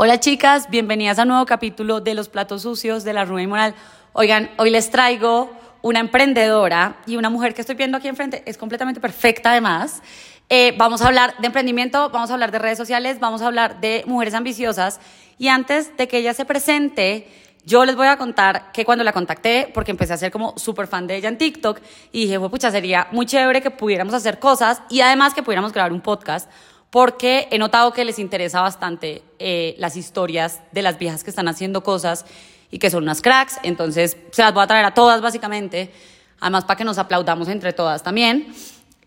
[0.00, 3.74] Hola chicas, bienvenidas a un nuevo capítulo de Los Platos Sucios de la Rubén Moral.
[4.12, 5.50] Oigan, hoy les traigo
[5.82, 10.00] una emprendedora y una mujer que estoy viendo aquí enfrente, es completamente perfecta además.
[10.48, 13.80] Eh, vamos a hablar de emprendimiento, vamos a hablar de redes sociales, vamos a hablar
[13.80, 15.00] de mujeres ambiciosas
[15.36, 17.26] y antes de que ella se presente,
[17.64, 20.86] yo les voy a contar que cuando la contacté, porque empecé a ser como súper
[20.86, 21.80] fan de ella en TikTok,
[22.12, 25.92] y dije, pucha, sería muy chévere que pudiéramos hacer cosas y además que pudiéramos grabar
[25.92, 26.48] un podcast,
[26.90, 31.48] porque he notado que les interesa bastante eh, las historias de las viejas que están
[31.48, 32.24] haciendo cosas
[32.70, 35.92] y que son unas cracks, entonces se las voy a traer a todas básicamente,
[36.40, 38.52] además para que nos aplaudamos entre todas también.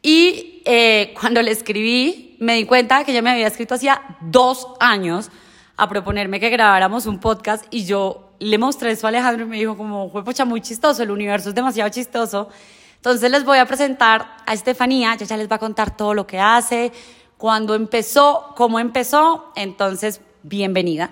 [0.01, 4.67] Y eh, cuando le escribí, me di cuenta que ella me había escrito hacía dos
[4.79, 5.29] años
[5.77, 9.57] a proponerme que grabáramos un podcast y yo le mostré eso a Alejandro y me
[9.57, 12.49] dijo como, fue pocha, muy chistoso, el universo es demasiado chistoso.
[12.95, 16.27] Entonces les voy a presentar a Estefanía, ella ya les va a contar todo lo
[16.27, 16.91] que hace,
[17.41, 19.51] cuando empezó, cómo empezó.
[19.55, 21.09] Entonces, bienvenida.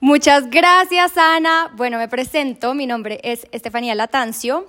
[0.00, 1.70] Muchas gracias, Ana.
[1.76, 2.72] Bueno, me presento.
[2.72, 4.66] Mi nombre es Estefanía Latancio.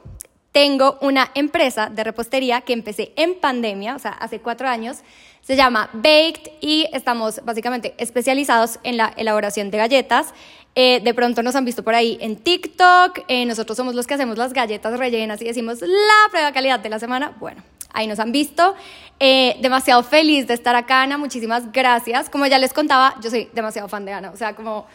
[0.52, 4.98] Tengo una empresa de repostería que empecé en pandemia, o sea, hace cuatro años.
[5.39, 10.33] Se llama Baked y estamos básicamente especializados en la elaboración de galletas.
[10.76, 13.22] Eh, de pronto nos han visto por ahí en TikTok.
[13.30, 16.89] Eh, nosotros somos los que hacemos las galletas rellenas y decimos la prueba calidad de
[16.89, 17.38] la semana.
[17.39, 18.76] Bueno, ahí nos han visto.
[19.20, 21.18] Eh, demasiado feliz de estar acá, Ana.
[21.18, 22.30] Muchísimas gracias.
[22.30, 24.32] Como ya les contaba, yo soy demasiado fan de Ana.
[24.32, 24.88] O sea, como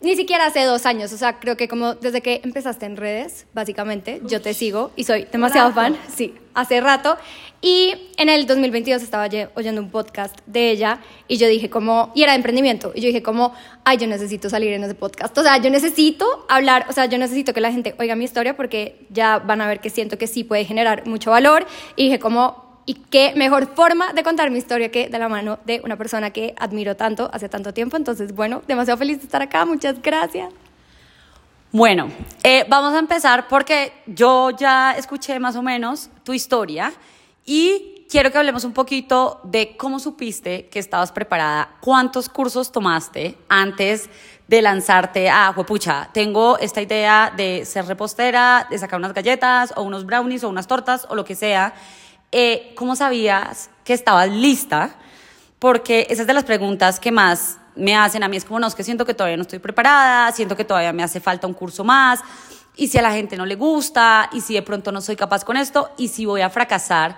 [0.00, 1.12] ni siquiera hace dos años.
[1.12, 5.04] O sea, creo que como desde que empezaste en redes, básicamente, yo te sigo y
[5.04, 5.96] soy demasiado fan.
[6.14, 7.16] Sí, hace rato.
[7.62, 12.22] Y en el 2022 estaba oyendo un podcast de ella y yo dije como, y
[12.22, 15.36] era de emprendimiento, y yo dije como, ay, yo necesito salir en ese podcast.
[15.36, 18.56] O sea, yo necesito hablar, o sea, yo necesito que la gente oiga mi historia
[18.56, 21.66] porque ya van a ver que siento que sí puede generar mucho valor.
[21.96, 25.58] Y dije como, y qué mejor forma de contar mi historia que de la mano
[25.66, 27.96] de una persona que admiro tanto hace tanto tiempo.
[27.96, 29.64] Entonces, bueno, demasiado feliz de estar acá.
[29.64, 30.52] Muchas gracias.
[31.72, 32.08] Bueno,
[32.44, 36.92] eh, vamos a empezar porque yo ya escuché más o menos tu historia
[37.44, 43.36] y quiero que hablemos un poquito de cómo supiste que estabas preparada, cuántos cursos tomaste
[43.48, 44.08] antes
[44.46, 49.82] de lanzarte a, pucha, tengo esta idea de ser repostera, de sacar unas galletas o
[49.82, 51.74] unos brownies o unas tortas o lo que sea
[52.32, 54.96] eh, ¿cómo sabías que estabas lista?
[55.58, 58.36] Porque esa es de las preguntas que más me hacen a mí.
[58.36, 61.02] Es como, no, es que siento que todavía no estoy preparada, siento que todavía me
[61.02, 62.20] hace falta un curso más,
[62.74, 65.44] y si a la gente no le gusta, y si de pronto no soy capaz
[65.44, 67.16] con esto, y si voy a fracasar,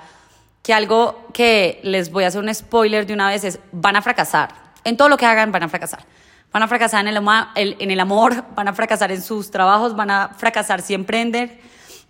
[0.63, 4.03] que algo que les voy a hacer un spoiler de una vez es, van a
[4.03, 4.51] fracasar.
[4.85, 6.05] En todo lo que hagan van a fracasar.
[6.53, 10.11] Van a fracasar en el, en el amor, van a fracasar en sus trabajos, van
[10.11, 11.59] a fracasar si emprenden,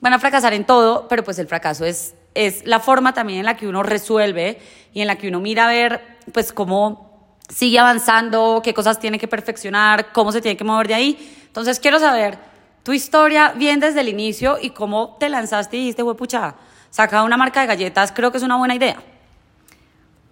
[0.00, 3.46] van a fracasar en todo, pero pues el fracaso es es la forma también en
[3.46, 4.60] la que uno resuelve
[4.94, 9.18] y en la que uno mira a ver, pues, cómo sigue avanzando, qué cosas tiene
[9.18, 11.36] que perfeccionar, cómo se tiene que mover de ahí.
[11.46, 12.38] Entonces, quiero saber
[12.84, 16.54] tu historia bien desde el inicio y cómo te lanzaste y dijiste, pucha,
[16.90, 19.02] saca una marca de galletas, creo que es una buena idea.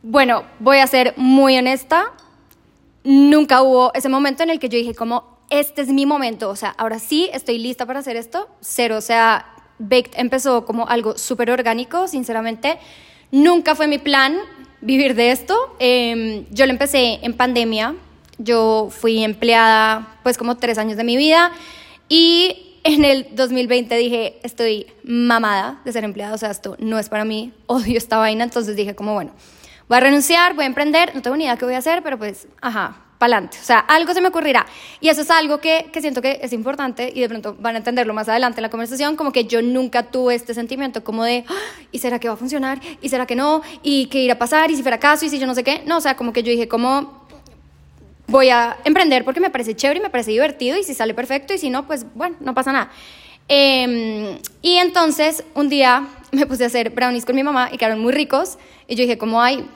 [0.03, 2.13] Bueno, voy a ser muy honesta.
[3.03, 6.57] Nunca hubo ese momento en el que yo dije como, este es mi momento, o
[6.57, 8.49] sea, ahora sí estoy lista para hacer esto.
[8.61, 12.79] Cero, o sea, Baked empezó como algo súper orgánico, sinceramente.
[13.31, 14.37] Nunca fue mi plan
[14.81, 15.77] vivir de esto.
[15.79, 17.95] Em, yo lo empecé en pandemia.
[18.39, 21.53] Yo fui empleada pues como tres años de mi vida
[22.09, 27.09] y en el 2020 dije, estoy mamada de ser empleada, o sea, esto no es
[27.09, 29.33] para mí, odio esta vaina, entonces dije como, bueno,
[29.89, 32.17] voy a renunciar, voy a emprender, no tengo ni idea qué voy a hacer, pero
[32.17, 33.59] pues, ajá, pa'lante.
[33.61, 34.67] O sea, algo se me ocurrirá.
[35.01, 37.79] Y eso es algo que, que, siento que es importante y de pronto van a
[37.79, 41.45] entenderlo más adelante en la conversación, como que yo nunca tuve este sentimiento como de,
[41.49, 41.55] ah,
[41.93, 42.81] ¿y será que va a funcionar?
[43.01, 43.63] ¿Y será que no?
[43.83, 44.71] ¿Y qué irá a pasar?
[44.71, 45.25] ¿Y si fuera caso?
[45.25, 45.83] ¿Y si yo no sé qué?
[45.87, 47.27] No, o sea, como que yo dije, como
[48.29, 51.55] voy a emprender porque me parece chévere y me parece divertido y si sale perfecto
[51.55, 52.91] y si no, pues bueno, no pasa nada.
[53.49, 58.01] Em, y entonces un día me puse a hacer brownies con mi mamá y quedaron
[58.01, 59.69] muy ricos y yo dije como, ay,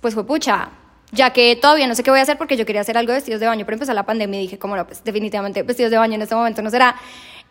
[0.00, 0.70] pues fue pucha,
[1.12, 3.18] ya que todavía no sé qué voy a hacer porque yo quería hacer algo de
[3.18, 5.98] vestidos de baño, pero empezó la pandemia y dije, como no, pues definitivamente vestidos de
[5.98, 6.96] baño en este momento no será.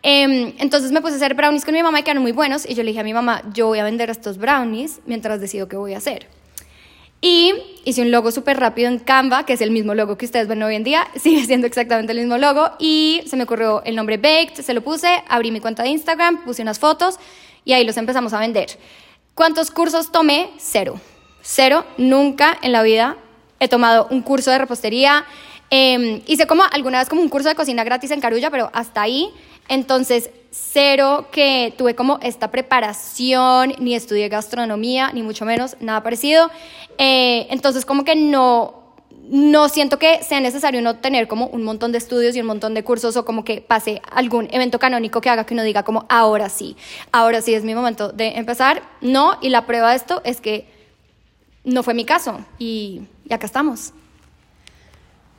[0.02, 2.74] Em, entonces me puse a hacer brownies con mi mamá y quedaron muy buenos y
[2.74, 5.76] yo le dije a mi mamá, yo voy a vender estos brownies mientras decido qué
[5.76, 6.26] voy a hacer.
[7.22, 7.52] Y
[7.84, 10.62] hice un logo súper rápido en Canva, que es el mismo logo que ustedes ven
[10.62, 14.16] hoy en día, sigue siendo exactamente el mismo logo, y se me ocurrió el nombre
[14.16, 17.18] Baked, se lo puse, abrí mi cuenta de Instagram, puse unas fotos
[17.64, 18.70] y ahí los empezamos a vender.
[19.34, 20.50] ¿Cuántos cursos tomé?
[20.56, 20.98] Cero.
[21.42, 23.16] Cero, nunca en la vida
[23.60, 25.24] he tomado un curso de repostería,
[25.70, 29.02] eh, hice como alguna vez como un curso de cocina gratis en Carulla, pero hasta
[29.02, 29.30] ahí.
[29.68, 36.50] Entonces, cero que tuve como esta preparación, ni estudié gastronomía, ni mucho menos, nada parecido.
[36.98, 38.80] Eh, entonces, como que no,
[39.28, 42.74] no siento que sea necesario uno tener como un montón de estudios y un montón
[42.74, 46.04] de cursos o como que pase algún evento canónico que haga que uno diga como
[46.08, 46.76] ahora sí,
[47.12, 48.82] ahora sí es mi momento de empezar.
[49.00, 50.66] No, y la prueba de esto es que
[51.62, 53.92] no fue mi caso y, y acá estamos.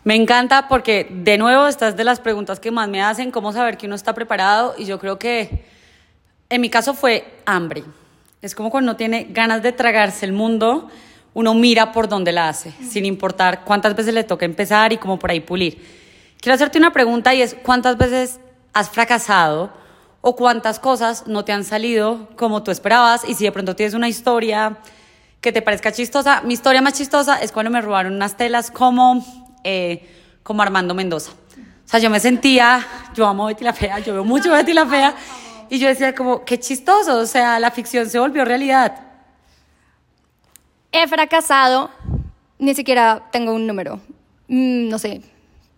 [0.03, 3.77] Me encanta porque de nuevo estas de las preguntas que más me hacen, cómo saber
[3.77, 5.65] que uno está preparado y yo creo que
[6.49, 7.83] en mi caso fue hambre.
[8.41, 10.89] Es como cuando uno tiene ganas de tragarse el mundo,
[11.33, 15.19] uno mira por dónde la hace, sin importar cuántas veces le toca empezar y cómo
[15.19, 15.85] por ahí pulir.
[16.39, 18.39] Quiero hacerte una pregunta y es, ¿cuántas veces
[18.73, 19.69] has fracasado
[20.21, 23.27] o cuántas cosas no te han salido como tú esperabas?
[23.27, 24.77] Y si de pronto tienes una historia
[25.41, 29.25] que te parezca chistosa, mi historia más chistosa es cuando me robaron unas telas como,
[29.63, 30.07] eh,
[30.43, 31.31] como Armando Mendoza.
[31.31, 32.85] O sea, yo me sentía,
[33.15, 35.15] yo amo Betty la Fea, yo veo mucho Betty la Fea,
[35.69, 39.01] y yo decía como, qué chistoso, o sea, la ficción se volvió realidad.
[40.91, 41.89] He fracasado,
[42.59, 43.99] ni siquiera tengo un número,
[44.47, 45.21] mm, no sé,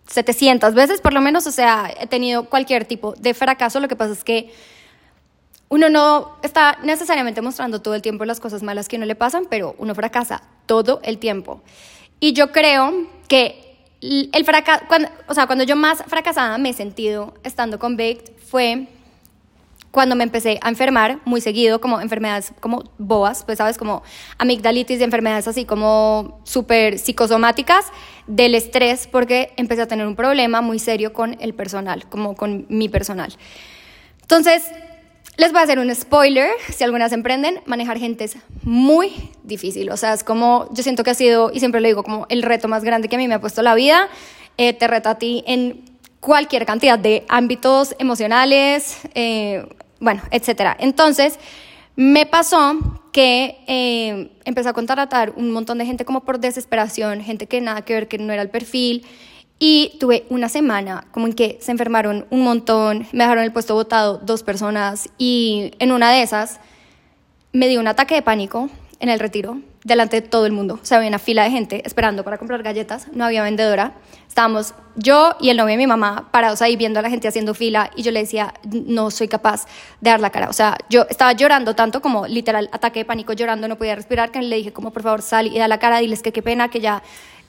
[0.08, 3.96] 700 veces por lo menos, o sea, he tenido cualquier tipo de fracaso, lo que
[3.96, 4.52] pasa es que
[5.74, 9.46] uno no está necesariamente mostrando todo el tiempo las cosas malas que no le pasan,
[9.50, 11.62] pero uno fracasa todo el tiempo.
[12.20, 14.84] Y yo creo que el fracaso,
[15.26, 18.86] o sea, cuando yo más fracasada me he sentido estando con Baked fue
[19.90, 24.04] cuando me empecé a enfermar muy seguido, como enfermedades como boas, pues sabes, como
[24.38, 27.86] amigdalitis, de enfermedades así como súper psicosomáticas
[28.28, 32.64] del estrés, porque empecé a tener un problema muy serio con el personal, como con
[32.68, 33.34] mi personal.
[34.22, 34.62] Entonces,
[35.36, 39.96] les voy a hacer un spoiler, si algunas emprenden, manejar gente es muy difícil, o
[39.96, 42.68] sea, es como, yo siento que ha sido, y siempre lo digo, como el reto
[42.68, 44.08] más grande que a mí me ha puesto la vida,
[44.58, 45.84] eh, te reta a ti en
[46.20, 49.66] cualquier cantidad de ámbitos emocionales, eh,
[50.00, 50.76] bueno, etcétera.
[50.78, 51.38] Entonces,
[51.96, 52.78] me pasó
[53.12, 57.82] que eh, empecé a contratar un montón de gente como por desesperación, gente que nada
[57.82, 59.04] que ver, que no era el perfil.
[59.66, 63.72] Y tuve una semana como en que se enfermaron un montón, me dejaron el puesto
[63.72, 66.60] votado dos personas y en una de esas
[67.52, 68.68] me dio un ataque de pánico
[69.00, 70.78] en el retiro delante de todo el mundo.
[70.82, 73.94] O sea, había una fila de gente esperando para comprar galletas, no había vendedora.
[74.28, 77.54] Estábamos yo y el novio de mi mamá parados ahí viendo a la gente haciendo
[77.54, 79.64] fila y yo le decía, no soy capaz
[80.02, 80.50] de dar la cara.
[80.50, 84.30] O sea, yo estaba llorando tanto como literal ataque de pánico, llorando, no podía respirar,
[84.30, 86.68] que le dije como por favor sal y da la cara, diles que qué pena,
[86.68, 87.02] que ya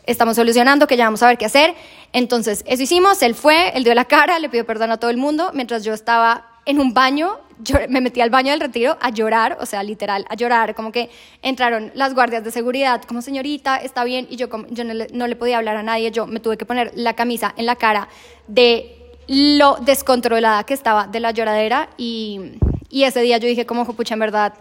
[0.06, 1.75] estamos solucionando, que ya vamos a ver qué hacer.
[2.13, 5.18] Entonces, eso hicimos, él fue, él dio la cara, le pidió perdón a todo el
[5.18, 9.10] mundo, mientras yo estaba en un baño, yo me metí al baño del retiro a
[9.12, 11.10] llorar, o sea, literal, a llorar, como que
[11.42, 15.28] entraron las guardias de seguridad, como señorita, está bien, y yo, yo no, le, no
[15.28, 18.07] le podía hablar a nadie, yo me tuve que poner la camisa en la cara
[18.48, 18.92] de
[19.28, 22.54] lo descontrolada que estaba de la lloradera, y,
[22.90, 24.54] y ese día yo dije, como, pucha, en verdad,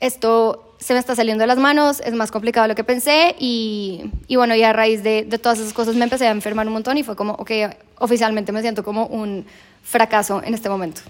[0.00, 3.36] esto se me está saliendo de las manos, es más complicado de lo que pensé
[3.38, 6.72] y, bueno, y a raíz de, de, todas esas cosas me empecé a enfermar un
[6.72, 7.50] montón y fue como, ok,
[7.98, 9.44] oficialmente me siento como un
[9.82, 11.02] fracaso en este momento.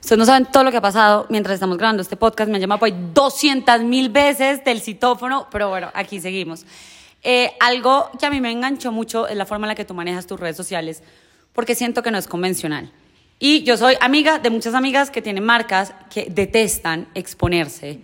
[0.00, 2.50] Ustedes no saben todo lo que ha pasado mientras estamos grabando este podcast.
[2.50, 6.66] Me han llamado por 200 mil veces del citófono, pero bueno, aquí seguimos.
[7.22, 9.94] Eh, algo que a mí me enganchó mucho es la forma en la que tú
[9.94, 11.02] manejas tus redes sociales,
[11.54, 12.92] porque siento que no es convencional.
[13.46, 17.98] Y yo soy amiga de muchas amigas que tienen marcas que detestan exponerse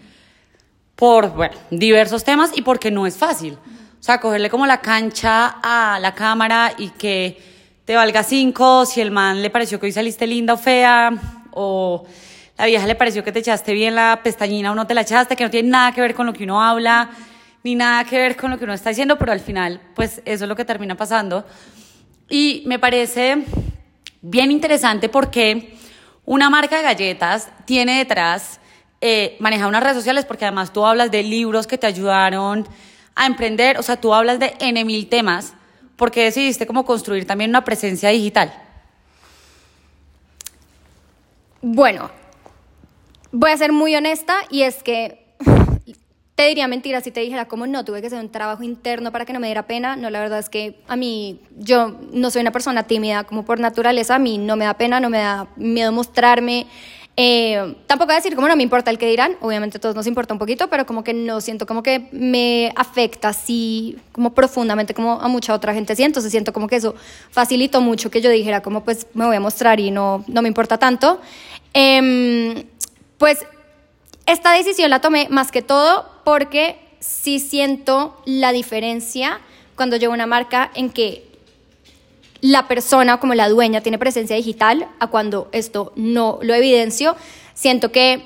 [0.95, 3.55] por bueno, diversos temas y porque no es fácil.
[3.55, 7.43] O sea, cogerle como la cancha a la cámara y que
[7.87, 11.11] te valga cinco si el man le pareció que hoy saliste linda o fea
[11.53, 12.05] o
[12.59, 15.37] la vieja le pareció que te echaste bien la pestañina o no te la echaste,
[15.37, 17.13] que no tiene nada que ver con lo que uno habla,
[17.65, 20.45] ni nada que ver con lo que uno está diciendo, pero al final, pues eso
[20.45, 21.47] es lo que termina pasando.
[22.29, 23.47] Y me parece
[24.23, 25.77] bien interesante porque
[26.25, 28.61] una marca de galletas tiene detrás
[29.01, 32.69] eh, manejar unas redes sociales, porque además tú hablas de libros que te ayudaron
[33.15, 35.55] a emprender, o sea, tú hablas de N mil temas,
[35.97, 38.53] porque decidiste como construir también una presencia digital.
[41.63, 42.11] Bueno,
[43.33, 45.20] voy a ser muy honesta y es que
[46.41, 49.27] te diría mentira si te dijera como no, tuve que hacer un trabajo interno para
[49.27, 49.95] que no me diera pena.
[49.95, 53.61] No, la verdad es que a mí, yo no soy una persona tímida como por
[53.61, 56.67] naturaleza, a mí no me da pena, no me da miedo mostrarme.
[57.15, 59.95] Eh, tampoco voy a decir como no me importa el que dirán, obviamente a todos
[59.95, 64.33] nos importa un poquito, pero como que no siento como que me afecta así como
[64.33, 66.95] profundamente como a mucha otra gente sí, entonces siento como que eso
[67.31, 70.49] facilitó mucho que yo dijera como pues me voy a mostrar y no, no me
[70.49, 71.21] importa tanto.
[71.75, 72.65] Eh,
[73.19, 73.45] pues
[74.25, 79.41] esta decisión la tomé más que todo porque sí siento la diferencia
[79.75, 81.27] cuando llevo una marca en que
[82.41, 87.17] la persona como la dueña tiene presencia digital a cuando esto no lo evidencio.
[87.53, 88.23] Siento que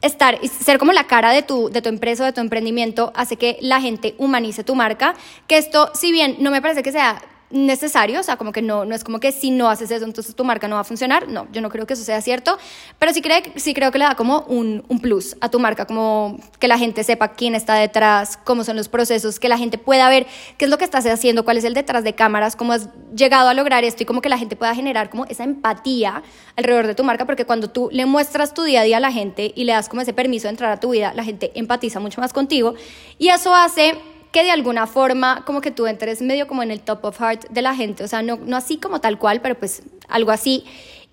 [0.00, 3.36] estar, ser como la cara de tu, de tu empresa o de tu emprendimiento hace
[3.36, 5.14] que la gente humanice tu marca,
[5.46, 8.84] que esto, si bien no me parece que sea necesario, o sea, como que no,
[8.84, 11.28] no es como que si no haces eso, entonces tu marca no va a funcionar.
[11.28, 12.58] No, yo no creo que eso sea cierto,
[12.98, 15.86] pero sí, creo, sí creo que le da como un, un, plus a tu marca,
[15.86, 19.78] como que la gente sepa quién está detrás, cómo son los procesos, que la gente
[19.78, 20.26] pueda ver
[20.58, 23.48] qué es lo que estás haciendo, cuál es el detrás de cámaras, cómo has llegado
[23.48, 26.22] a lograr esto y como que la gente pueda generar como esa empatía
[26.56, 29.12] alrededor de tu marca, porque cuando tú le muestras tu día a día a la
[29.12, 32.00] gente y le das como ese permiso de entrar a tu vida, la gente empatiza
[32.00, 32.74] mucho más contigo
[33.18, 33.98] y eso hace
[34.32, 37.48] que de alguna forma como que tú entres medio como en el top of heart
[37.50, 40.64] de la gente, o sea, no, no así como tal cual, pero pues algo así.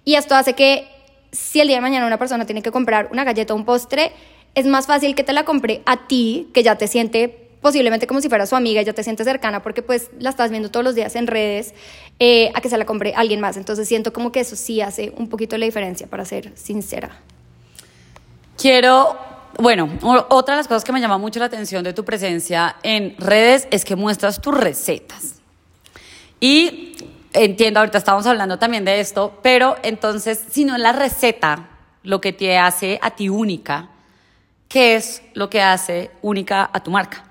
[0.04, 0.88] Y esto hace que
[1.32, 4.12] si el día de mañana una persona tiene que comprar una galleta o un postre,
[4.54, 8.22] es más fácil que te la compre a ti, que ya te siente posiblemente como
[8.22, 10.94] si fuera su amiga, ya te siente cercana porque pues la estás viendo todos los
[10.94, 11.74] días en redes,
[12.20, 13.58] eh, a que se la compre alguien más.
[13.58, 17.18] Entonces siento como que eso sí hace un poquito la diferencia, para ser sincera.
[18.56, 19.18] Quiero
[19.58, 19.90] bueno,
[20.30, 23.68] otra de las cosas que me llama mucho la atención de tu presencia en redes
[23.72, 25.36] es que muestras tus recetas.
[26.40, 26.96] Y
[27.34, 31.70] entiendo, ahorita estamos hablando también de esto, pero entonces, si no es la receta
[32.04, 33.90] lo que te hace a ti única,
[34.68, 37.24] ¿qué es lo que hace única a tu marca?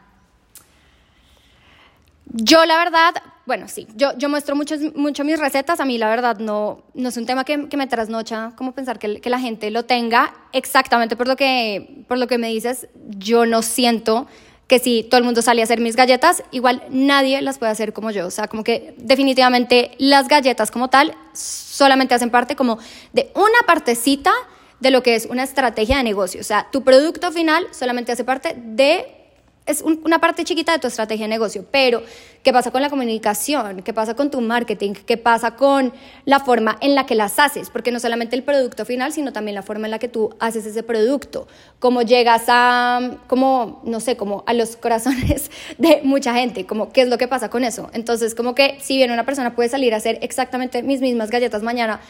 [2.26, 3.14] Yo la verdad
[3.46, 7.08] bueno, sí, yo, yo muestro mucho, mucho mis recetas, a mí la verdad no, no
[7.10, 10.32] es un tema que, que me trasnocha, como pensar que, que, la gente lo tenga,
[10.52, 14.26] exactamente por lo, que, por lo que me dices, yo no siento
[14.66, 17.92] que si todo el mundo sale a hacer mis galletas, igual nadie las puede hacer
[17.92, 22.78] como yo, o sea, como que definitivamente las galletas como tal solamente hacen parte como
[23.12, 24.32] de una partecita
[24.80, 28.24] de lo que es una estrategia de negocio, o sea, tu producto final solamente hace
[28.24, 29.23] parte de
[29.66, 32.02] es una parte chiquita de tu estrategia de negocio, pero
[32.42, 33.80] ¿qué pasa con la comunicación?
[33.82, 34.92] ¿Qué pasa con tu marketing?
[34.92, 35.94] ¿Qué pasa con
[36.26, 37.70] la forma en la que las haces?
[37.70, 40.66] Porque no solamente el producto final, sino también la forma en la que tú haces
[40.66, 41.48] ese producto.
[41.78, 47.00] Cómo llegas a, como, no sé, como a los corazones de mucha gente, como qué
[47.00, 47.88] es lo que pasa con eso.
[47.94, 51.62] Entonces, como que si bien una persona puede salir a hacer exactamente mis mismas galletas
[51.62, 52.00] mañana,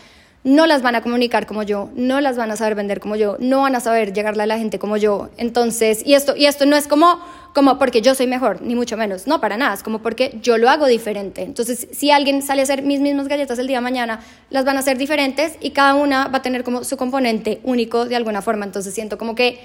[0.45, 3.37] no las van a comunicar como yo, no las van a saber vender como yo,
[3.41, 5.31] no van a saber llegarle a la gente como yo.
[5.39, 7.19] Entonces, y esto, y esto no es como,
[7.55, 10.59] como porque yo soy mejor, ni mucho menos, no, para nada, es como porque yo
[10.59, 11.43] lo hago diferente.
[11.43, 14.21] Entonces, si alguien sale a hacer mis mismas galletas el día de mañana,
[14.51, 18.05] las van a hacer diferentes y cada una va a tener como su componente único
[18.05, 18.67] de alguna forma.
[18.67, 19.61] Entonces, siento como que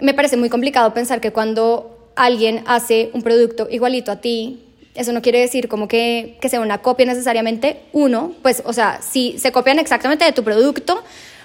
[0.00, 5.12] me parece muy complicado pensar que cuando alguien hace un producto igualito a ti, eso
[5.12, 7.82] no quiere decir como que, que sea una copia necesariamente.
[7.92, 11.02] Uno, pues, o sea, si se copian exactamente de tu producto,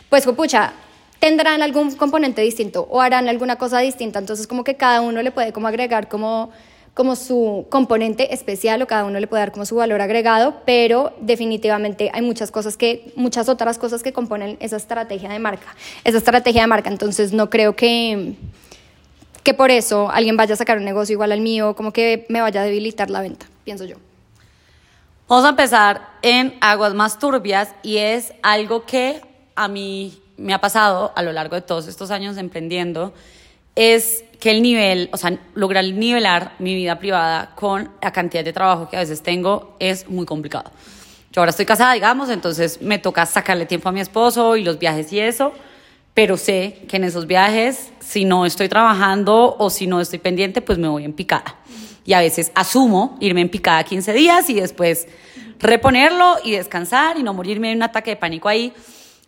[0.10, 0.74] pues, pucha,
[1.20, 4.20] tendrán algún componente distinto o harán alguna cosa distinta.
[4.20, 6.52] Entonces, como que cada uno le puede como agregar como,
[6.94, 11.14] como su componente especial o cada uno le puede dar como su valor agregado, pero
[11.20, 16.18] definitivamente hay muchas cosas que, muchas otras cosas que componen esa estrategia de marca, esa
[16.18, 16.90] estrategia de marca.
[16.90, 18.36] Entonces, no creo que
[19.46, 22.42] que por eso alguien vaya a sacar un negocio igual al mío, como que me
[22.42, 23.96] vaya a debilitar la venta, pienso yo.
[25.28, 29.22] Vamos a empezar en aguas más turbias y es algo que
[29.56, 33.14] a mí me ha pasado a lo largo de todos estos años emprendiendo,
[33.76, 38.52] es que el nivel, o sea, lograr nivelar mi vida privada con la cantidad de
[38.52, 40.72] trabajo que a veces tengo es muy complicado.
[41.32, 44.80] Yo ahora estoy casada, digamos, entonces me toca sacarle tiempo a mi esposo y los
[44.80, 45.54] viajes y eso,
[46.16, 50.62] pero sé que en esos viajes, si no estoy trabajando o si no estoy pendiente,
[50.62, 51.60] pues me voy en picada.
[52.06, 55.10] Y a veces asumo irme en picada 15 días y después
[55.60, 58.72] reponerlo y descansar y no morirme en un ataque de pánico ahí.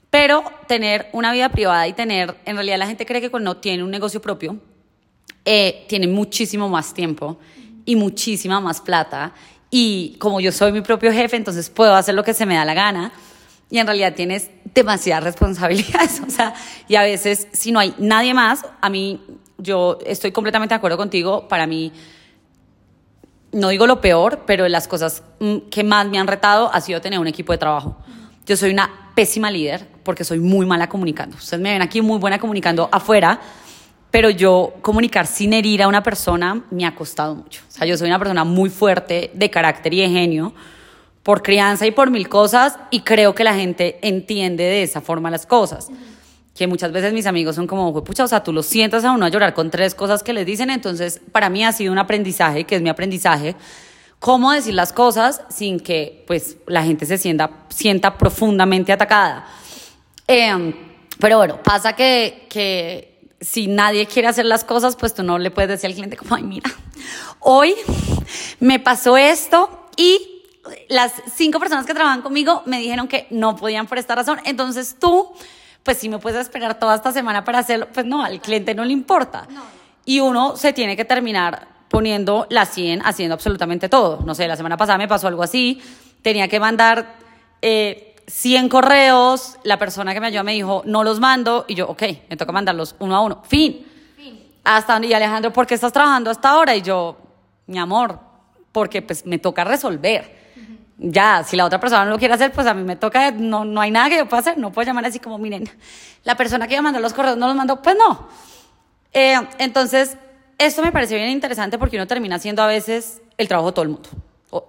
[0.10, 3.84] Pero tener una vida privada y tener, en realidad la gente cree que cuando tiene
[3.84, 4.56] un negocio propio,
[5.44, 7.38] eh, tiene muchísimo más tiempo
[7.84, 9.34] y muchísima más plata.
[9.70, 12.64] Y como yo soy mi propio jefe, entonces puedo hacer lo que se me da
[12.64, 13.12] la gana
[13.70, 16.22] y en realidad tienes demasiadas responsabilidades.
[16.28, 16.54] O sea,
[16.88, 19.22] y a veces, si no hay nadie más, a mí,
[19.58, 21.92] yo estoy completamente de acuerdo contigo, para mí,
[23.52, 27.02] no digo lo peor, pero las cosas mm, que más me han retado ha sido
[27.02, 27.98] tener un equipo de trabajo.
[28.46, 31.38] Yo soy una pésima líder porque soy muy mala comunicando.
[31.38, 33.40] Ustedes me ven aquí muy buena comunicando afuera,
[34.12, 37.64] pero yo comunicar sin herir a una persona me ha costado mucho.
[37.68, 40.54] O sea, yo soy una persona muy fuerte de carácter y de genio
[41.28, 45.30] por crianza y por mil cosas y creo que la gente entiende de esa forma
[45.30, 45.90] las cosas.
[46.56, 49.26] Que muchas veces mis amigos son como, pucha, o sea, tú lo sientas a uno
[49.26, 52.64] a llorar con tres cosas que les dicen, entonces para mí ha sido un aprendizaje,
[52.64, 53.58] que es mi aprendizaje,
[54.20, 59.48] cómo decir las cosas sin que pues la gente se sienta, sienta profundamente atacada.
[60.28, 60.74] Em,
[61.20, 65.52] pero bueno, pasa que, que si nadie quiere hacer las cosas, pues tú no le
[65.52, 66.72] puedes decir al cliente como, ay, mira,
[67.42, 67.76] hoy
[68.62, 70.37] me pasó esto y
[70.90, 74.40] las cinco personas que trabajan conmigo me dijeron que no podían por esta razón.
[74.46, 75.34] Entonces tú
[75.88, 78.84] pues si me puedes esperar toda esta semana para hacerlo, pues no, al cliente no
[78.84, 79.48] le importa.
[80.04, 84.20] Y uno se tiene que terminar poniendo la 100 haciendo absolutamente todo.
[84.26, 85.82] No sé, la semana pasada me pasó algo así,
[86.22, 87.16] tenía que mandar
[87.62, 91.88] eh, 100 correos, la persona que me ayudó me dijo, no los mando, y yo,
[91.88, 93.42] ok, me toca mandarlos uno a uno.
[93.48, 93.88] Fin.
[94.66, 96.76] Hasta, y Alejandro, ¿por qué estás trabajando hasta ahora?
[96.76, 97.16] Y yo,
[97.68, 98.20] mi amor,
[98.74, 100.47] porque pues me toca resolver.
[101.00, 103.66] Ya, si la otra persona no lo quiere hacer, pues a mí me toca, no,
[103.66, 105.70] no hay nada que yo pueda hacer, no puedo llamar así como, miren,
[106.24, 108.28] la persona que iba a mandar los correos no los mandó, pues no.
[109.14, 110.18] Eh, entonces,
[110.58, 113.84] esto me parece bien interesante porque uno termina haciendo a veces el trabajo de todo
[113.84, 114.10] el mundo.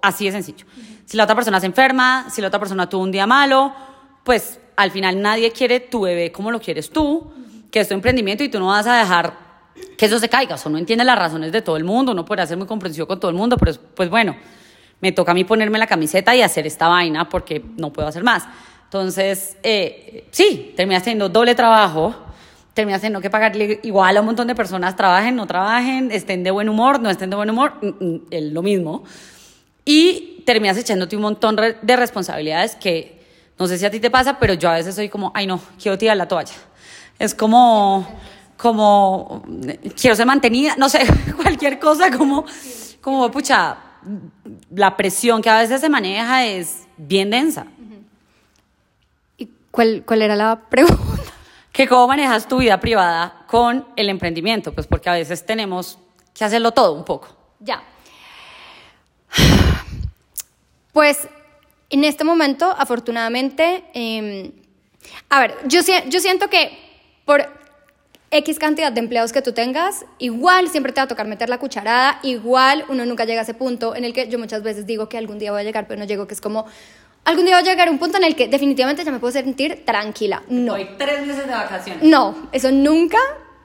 [0.03, 0.65] Así de sencillo.
[1.05, 3.73] Si la otra persona se enferma, si la otra persona tuvo un día malo,
[4.23, 7.31] pues al final nadie quiere tu bebé como lo quieres tú,
[7.71, 9.33] que es tu emprendimiento y tú no vas a dejar
[9.97, 10.55] que eso se caiga.
[10.55, 13.07] O sea, uno entiende las razones de todo el mundo, uno puede ser muy comprensivo
[13.07, 14.35] con todo el mundo, pero es- pues bueno,
[15.01, 18.23] me toca a mí ponerme la camiseta y hacer esta vaina porque no puedo hacer
[18.23, 18.43] más.
[18.85, 22.15] Entonces, eh, sí, terminas teniendo doble trabajo,
[22.73, 26.51] terminas teniendo que pagarle igual a un montón de personas, trabajen, no trabajen, estén de
[26.51, 29.03] buen humor, no estén de buen humor, mm, mm, lo mismo.
[29.85, 33.19] Y terminas echándote un montón de responsabilidades que
[33.59, 35.59] no sé si a ti te pasa, pero yo a veces soy como, ay no,
[35.81, 36.53] quiero tirar la toalla.
[37.19, 38.07] Es como,
[38.55, 41.01] como, eh, quiero ser mantenida, no sé,
[41.35, 42.45] cualquier cosa, como,
[43.01, 43.77] como, pucha,
[44.73, 47.67] la presión que a veces se maneja es bien densa.
[49.37, 51.03] ¿Y cuál, cuál era la pregunta?
[51.71, 55.97] que cómo manejas tu vida privada con el emprendimiento, pues porque a veces tenemos
[56.33, 57.29] que hacerlo todo un poco.
[57.59, 57.83] Ya.
[60.91, 61.29] Pues
[61.91, 64.51] en este momento, afortunadamente, eh,
[65.29, 66.77] a ver, yo, yo siento que
[67.25, 67.58] por
[68.31, 71.57] X cantidad de empleados que tú tengas, igual siempre te va a tocar meter la
[71.57, 75.09] cucharada, igual uno nunca llega a ese punto en el que yo muchas veces digo
[75.09, 76.65] que algún día voy a llegar, pero no llego, que es como,
[77.25, 79.31] algún día voy a llegar a un punto en el que definitivamente ya me puedo
[79.31, 80.43] sentir tranquila.
[80.47, 80.73] No.
[80.73, 82.03] Hoy tres meses de vacaciones.
[82.03, 83.17] No, eso nunca.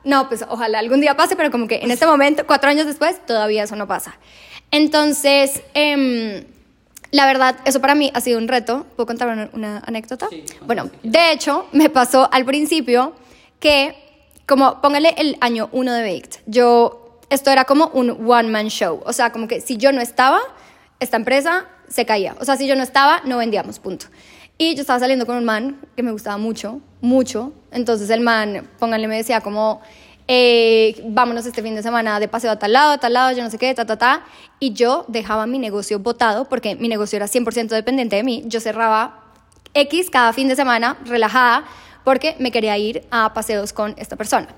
[0.02, 3.24] No, pues ojalá algún día pase, pero como que en este momento, cuatro años después,
[3.26, 4.18] todavía eso no pasa.
[4.70, 6.44] Entonces, em,
[7.10, 8.86] la verdad, eso para mí ha sido un reto.
[8.96, 10.28] ¿Puedo contar una, una anécdota?
[10.28, 13.14] Sí, bueno, de hecho, me pasó al principio
[13.60, 14.03] que,
[14.46, 19.02] como, póngale el año uno de Baked, yo, esto era como un one-man show.
[19.04, 20.40] O sea, como que si yo no estaba,
[21.00, 22.36] esta empresa se caía.
[22.40, 24.06] O sea, si yo no estaba, no vendíamos, punto.
[24.56, 27.52] Y yo estaba saliendo con un man que me gustaba mucho, mucho.
[27.72, 29.80] Entonces el man, pónganle, me decía como,
[30.28, 33.42] eh, vámonos este fin de semana de paseo a tal lado, a tal lado, yo
[33.42, 34.24] no sé qué, ta, ta, ta.
[34.60, 38.44] Y yo dejaba mi negocio botado porque mi negocio era 100% dependiente de mí.
[38.46, 39.24] Yo cerraba
[39.74, 41.64] X cada fin de semana, relajada,
[42.04, 44.48] porque me quería ir a paseos con esta persona.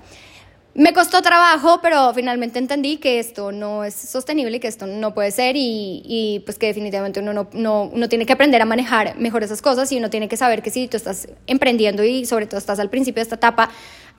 [0.73, 5.31] Me costó trabajo, pero finalmente entendí que esto no es sostenible, que esto no puede
[5.31, 9.17] ser y, y, pues que definitivamente uno no, no, uno tiene que aprender a manejar
[9.17, 12.45] mejor esas cosas y uno tiene que saber que si tú estás emprendiendo y sobre
[12.45, 13.71] todo estás al principio de esta etapa,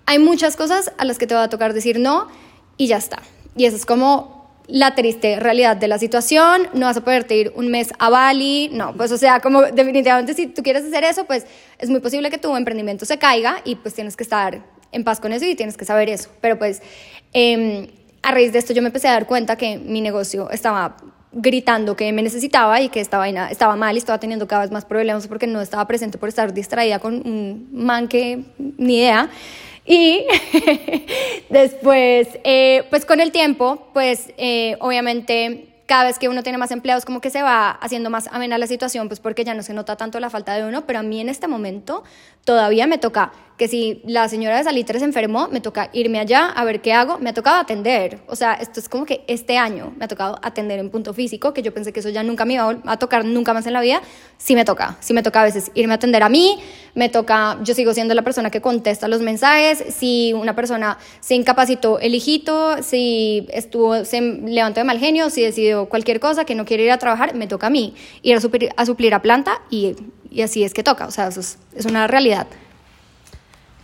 [0.04, 2.26] hay muchas cosas a las que te va a tocar decir no
[2.76, 3.22] y ya está.
[3.56, 4.37] Y eso es como
[4.68, 8.68] la triste realidad de la situación, no vas a poderte ir un mes a Bali,
[8.72, 11.46] no, pues o sea, como definitivamente si tú quieres hacer eso, pues
[11.78, 15.20] es muy posible que tu emprendimiento se caiga y pues tienes que estar en paz
[15.20, 16.28] con eso y tienes que saber eso.
[16.42, 16.82] Pero pues
[17.32, 17.90] eh,
[18.22, 20.96] a raíz de esto yo me empecé a dar cuenta que mi negocio estaba
[21.32, 24.70] gritando que me necesitaba y que esta vaina estaba mal y estaba teniendo cada vez
[24.70, 28.44] más problemas porque no estaba presente por estar distraída con un man que
[28.76, 29.30] ni idea.
[29.88, 30.26] Y
[31.48, 36.70] después, eh, pues con el tiempo, pues eh, obviamente cada vez que uno tiene más
[36.70, 39.72] empleados, como que se va haciendo más amena la situación, pues porque ya no se
[39.72, 42.04] nota tanto la falta de uno, pero a mí en este momento
[42.44, 46.46] todavía me toca que si la señora de Salitre se enfermó, me toca irme allá
[46.46, 49.58] a ver qué hago, me ha tocado atender, o sea, esto es como que este
[49.58, 52.44] año me ha tocado atender en punto físico, que yo pensé que eso ya nunca
[52.44, 54.00] me iba a tocar nunca más en la vida,
[54.36, 56.58] sí me toca, sí me toca a veces irme a atender a mí,
[56.94, 61.34] me toca, yo sigo siendo la persona que contesta los mensajes, si una persona se
[61.34, 66.54] incapacitó el hijito, si estuvo, se levantó de mal genio, si decidió cualquier cosa, que
[66.54, 69.22] no quiere ir a trabajar, me toca a mí ir a suplir a, suplir a
[69.22, 69.96] planta y,
[70.30, 72.46] y así es que toca, o sea, eso es, es una realidad.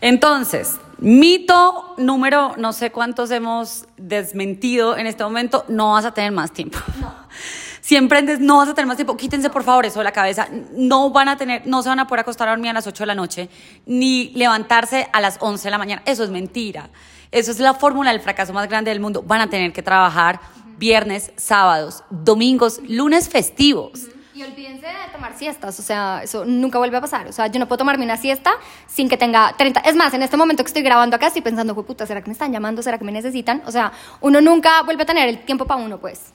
[0.01, 6.33] Entonces, mito número, no sé cuántos hemos desmentido en este momento, no vas a tener
[6.33, 6.79] más tiempo.
[7.85, 9.15] Si emprendes, no vas a tener más tiempo.
[9.15, 10.49] Quítense, por favor, eso de la cabeza.
[10.73, 13.03] No van a tener, no se van a poder acostar a dormir a las 8
[13.03, 13.51] de la noche,
[13.85, 16.03] ni levantarse a las 11 de la mañana.
[16.07, 16.89] Eso es mentira.
[17.31, 19.23] Eso es la fórmula del fracaso más grande del mundo.
[19.23, 20.41] Van a tener que trabajar
[20.79, 24.09] viernes, sábados, domingos, lunes festivos.
[24.35, 27.29] Y olvídense de tomar siestas, o sea, eso nunca vuelve a pasar.
[27.29, 28.51] O sea, yo no puedo tomarme una siesta
[28.89, 29.81] sin que tenga 30.
[29.81, 32.27] Es más, en este momento que estoy grabando acá, estoy pensando, "Jue puta, ¿será que
[32.27, 32.83] me están llamando?
[32.83, 33.63] ¿Será que me necesitan?
[33.65, 36.33] O sea, uno nunca vuelve a tener el tiempo para uno, pues.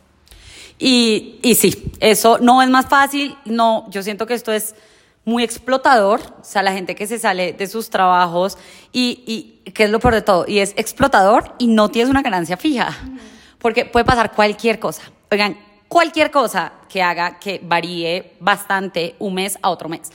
[0.78, 4.76] Y, y sí, eso no es más fácil, no, yo siento que esto es
[5.26, 8.58] muy explotador, o sea, la gente que se sale de sus trabajos
[8.94, 12.22] y, y que es lo peor de todo, y es explotador y no tienes una
[12.22, 12.98] ganancia fija,
[13.60, 15.04] porque puede pasar cualquier cosa.
[15.32, 20.12] Oigan, cualquier cosa que haga que varíe bastante un mes a otro mes.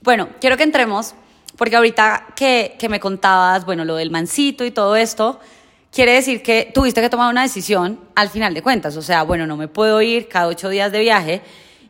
[0.00, 1.14] Bueno, quiero que entremos,
[1.56, 5.40] porque ahorita que, que me contabas, bueno, lo del mancito y todo esto,
[5.90, 9.46] quiere decir que tuviste que tomar una decisión al final de cuentas, o sea, bueno,
[9.46, 11.42] no me puedo ir cada ocho días de viaje,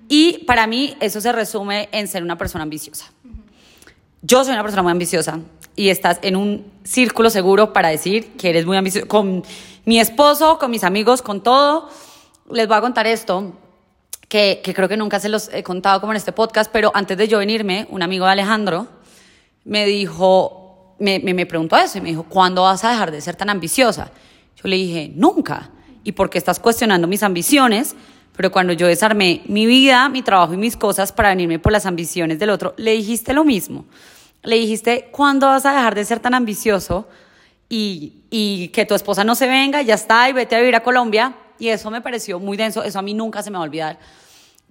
[0.08, 3.06] y para mí eso se resume en ser una persona ambiciosa.
[4.26, 5.40] Yo soy una persona muy ambiciosa
[5.76, 9.06] y estás en un círculo seguro para decir que eres muy ambiciosa.
[9.06, 9.42] Con
[9.84, 11.90] mi esposo, con mis amigos, con todo.
[12.50, 13.52] Les voy a contar esto,
[14.26, 17.18] que, que creo que nunca se los he contado como en este podcast, pero antes
[17.18, 18.86] de yo venirme, un amigo de Alejandro
[19.64, 23.20] me dijo, me, me, me preguntó eso y me dijo, ¿cuándo vas a dejar de
[23.20, 24.10] ser tan ambiciosa?
[24.56, 25.70] Yo le dije, nunca.
[26.02, 27.94] ¿Y por qué estás cuestionando mis ambiciones?
[28.34, 31.84] Pero cuando yo desarmé mi vida, mi trabajo y mis cosas para venirme por las
[31.84, 33.84] ambiciones del otro, le dijiste lo mismo.
[34.44, 37.08] Le dijiste, ¿cuándo vas a dejar de ser tan ambicioso?
[37.68, 40.82] Y, y que tu esposa no se venga, ya está, y vete a vivir a
[40.82, 41.34] Colombia.
[41.58, 43.98] Y eso me pareció muy denso, eso a mí nunca se me va a olvidar.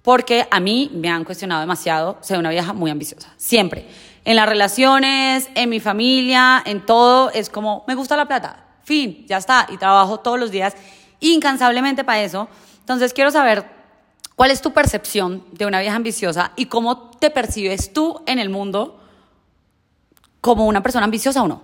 [0.02, 3.86] Porque a mí me han cuestionado demasiado, soy una vieja muy ambiciosa, siempre.
[4.24, 9.24] En las relaciones, en mi familia, en todo, es como, me gusta la plata, fin,
[9.26, 9.66] ya está.
[9.70, 10.74] Y trabajo todos los días
[11.20, 12.48] incansablemente para eso.
[12.80, 13.64] Entonces quiero saber
[14.36, 18.50] cuál es tu percepción de una vieja ambiciosa y cómo te percibes tú en el
[18.50, 19.00] mundo
[20.44, 21.62] como una persona ambiciosa o no.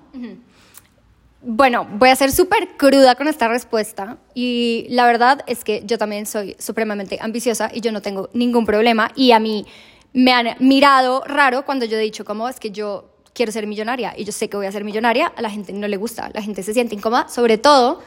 [1.43, 5.99] Bueno, voy a ser súper cruda con esta respuesta y la verdad es que yo
[5.99, 9.67] también soy supremamente ambiciosa y yo no tengo ningún problema y a mí
[10.15, 14.15] me han mirado raro cuando yo he dicho como es que yo quiero ser millonaria
[14.17, 16.41] y yo sé que voy a ser millonaria, a la gente no le gusta, la
[16.41, 18.01] gente se siente incómoda, sobre todo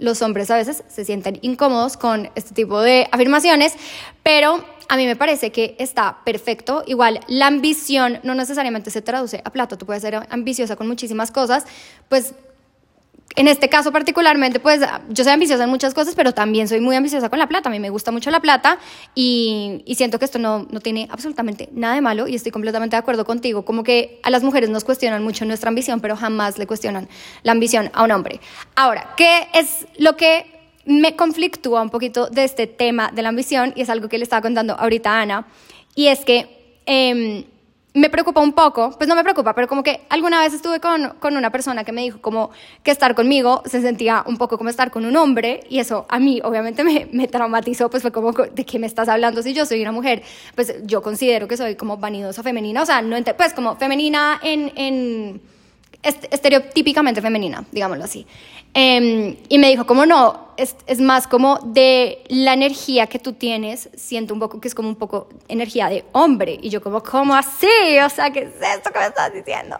[0.00, 3.74] los hombres a veces se sienten incómodos con este tipo de afirmaciones,
[4.24, 6.82] pero a mí me parece que está perfecto.
[6.84, 11.30] Igual, la ambición no necesariamente se traduce a plata, tú puedes ser ambiciosa con muchísimas
[11.30, 11.64] cosas,
[12.08, 12.34] pues
[13.36, 16.96] en este caso particularmente, pues yo soy ambiciosa en muchas cosas, pero también soy muy
[16.96, 17.68] ambiciosa con la plata.
[17.68, 18.78] A mí me gusta mucho la plata
[19.14, 22.98] y, siento que esto no, no tiene absolutamente nada de malo y estoy completamente de
[22.98, 23.64] acuerdo contigo.
[23.64, 27.08] Como que a las mujeres nos cuestionan mucho nuestra ambición, pero jamás le cuestionan
[27.44, 28.40] la ambición a un hombre.
[28.74, 33.72] Ahora, ¿qué es lo que me conflictúa un poquito de este tema de la ambición?
[33.76, 35.46] Y es algo que le estaba contando ahorita a Ana,
[35.94, 36.80] y es que...
[36.86, 37.46] Eh,
[37.94, 41.14] me preocupa un poco, pues no me preocupa, pero como que alguna vez estuve con,
[41.18, 42.50] con, una persona que me dijo como
[42.82, 46.18] que estar conmigo se sentía un poco como estar con un hombre y eso a
[46.18, 49.66] mí obviamente me, me traumatizó, pues fue como, ¿de qué me estás hablando si yo
[49.66, 50.22] soy una mujer?
[50.54, 54.72] Pues yo considero que soy como vanidosa femenina, o sea, no pues como femenina en,
[54.76, 55.40] en
[56.02, 58.26] estereotípicamente femenina, digámoslo así.
[58.74, 63.32] Eh, y me dijo, como no, es, es, más como de la energía que tú
[63.32, 66.58] tienes, siento un poco que es como un poco energía de hombre.
[66.62, 67.66] Y yo como, ¿cómo así?
[68.04, 69.78] O sea, ¿qué es esto que me estás diciendo?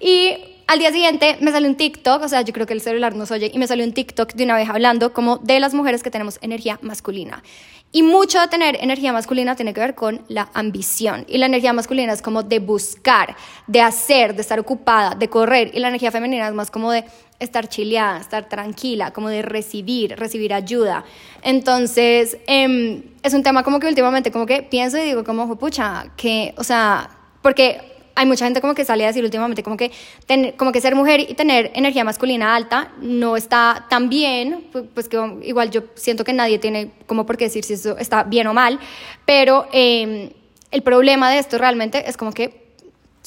[0.00, 3.16] Y al día siguiente me salió un TikTok, o sea, yo creo que el celular
[3.16, 6.02] nos oye, y me salió un TikTok de una vez hablando como de las mujeres
[6.02, 7.42] que tenemos energía masculina.
[7.90, 11.24] Y mucho de tener energía masculina tiene que ver con la ambición.
[11.26, 13.34] Y la energía masculina es como de buscar,
[13.66, 15.70] de hacer, de estar ocupada, de correr.
[15.72, 17.06] Y la energía femenina es más como de
[17.40, 21.04] estar chileada, estar tranquila, como de recibir, recibir ayuda.
[21.42, 26.12] Entonces, eh, es un tema como que últimamente como que pienso y digo como, pucha,
[26.16, 27.10] que, o sea,
[27.42, 27.80] porque
[28.18, 29.92] hay mucha gente como que sale a decir últimamente como que,
[30.26, 35.08] ten, como que ser mujer y tener energía masculina alta no está tan bien, pues,
[35.08, 38.48] que igual yo siento que nadie tiene como por qué decir si eso está bien
[38.48, 38.80] o mal,
[39.24, 40.32] pero eh,
[40.72, 42.67] el problema de esto realmente es como que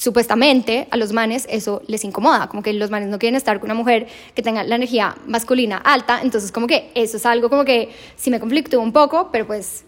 [0.02, 3.68] supuestamente a los manes eso les incomoda, como que los manes no quieren estar con
[3.68, 7.64] una mujer que tenga la energía masculina alta, entonces como que eso es algo como
[7.64, 9.84] que sí me conflictó un poco, pero pues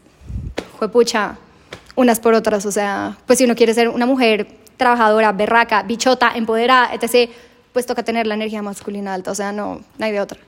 [0.79, 1.37] fue pucha
[1.97, 4.47] unas por otras, o sea, pues si uno quiere ser una mujer
[4.77, 7.29] trabajadora, berraca, bichota, empoderada, etc.,
[7.73, 10.39] pues toca tener la energía masculina alta, o sea, no, no hay de otra.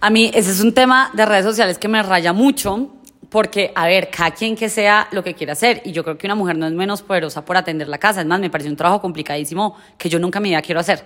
[0.00, 2.88] A mí ese es un tema de redes sociales que me raya mucho,
[3.30, 6.26] porque, a ver, cada quien que sea lo que quiera hacer, y yo creo que
[6.26, 8.76] una mujer no es menos poderosa por atender la casa, es más, me parece un
[8.76, 11.04] trabajo complicadísimo que yo nunca en mi vida quiero hacer.